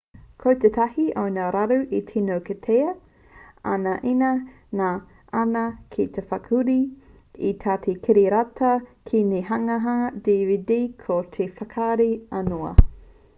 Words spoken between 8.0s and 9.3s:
kiriata ki